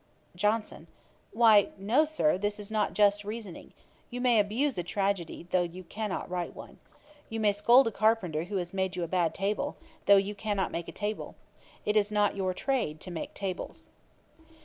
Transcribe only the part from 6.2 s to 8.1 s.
write one. You may scold a